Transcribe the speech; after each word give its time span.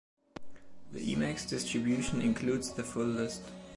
The 0.93 1.13
Emacs 1.15 1.47
distribution 1.47 2.21
includes 2.23 2.71
the 2.73 2.81
full 2.83 3.05
list. 3.05 3.43